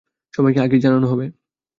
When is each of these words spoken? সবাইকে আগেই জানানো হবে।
সবাইকে 0.33 0.59
আগেই 0.59 0.81
জানানো 0.81 1.05
হবে। 1.07 1.25